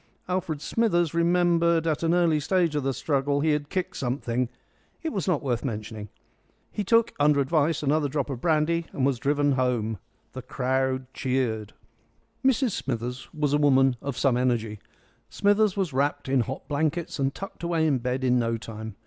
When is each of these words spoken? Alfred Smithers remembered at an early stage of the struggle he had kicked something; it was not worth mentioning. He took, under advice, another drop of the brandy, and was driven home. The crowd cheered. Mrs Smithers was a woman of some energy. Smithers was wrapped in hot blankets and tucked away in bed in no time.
Alfred 0.27 0.63
Smithers 0.63 1.13
remembered 1.13 1.85
at 1.85 2.01
an 2.01 2.15
early 2.15 2.39
stage 2.39 2.75
of 2.75 2.81
the 2.81 2.91
struggle 2.91 3.41
he 3.41 3.51
had 3.51 3.69
kicked 3.69 3.95
something; 3.95 4.49
it 5.03 5.13
was 5.13 5.27
not 5.27 5.43
worth 5.43 5.63
mentioning. 5.63 6.09
He 6.71 6.83
took, 6.83 7.13
under 7.19 7.39
advice, 7.39 7.83
another 7.83 8.09
drop 8.09 8.27
of 8.31 8.37
the 8.39 8.41
brandy, 8.41 8.87
and 8.93 9.05
was 9.05 9.19
driven 9.19 9.51
home. 9.51 9.99
The 10.33 10.41
crowd 10.41 11.05
cheered. 11.13 11.73
Mrs 12.43 12.71
Smithers 12.71 13.29
was 13.31 13.53
a 13.53 13.59
woman 13.59 13.95
of 14.01 14.17
some 14.17 14.37
energy. 14.37 14.79
Smithers 15.29 15.77
was 15.77 15.93
wrapped 15.93 16.27
in 16.27 16.39
hot 16.39 16.67
blankets 16.67 17.19
and 17.19 17.31
tucked 17.31 17.61
away 17.61 17.85
in 17.85 17.99
bed 17.99 18.23
in 18.23 18.39
no 18.39 18.57
time. 18.57 18.95